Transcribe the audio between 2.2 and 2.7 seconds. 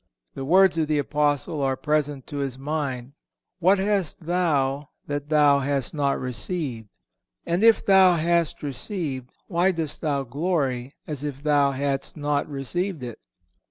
to his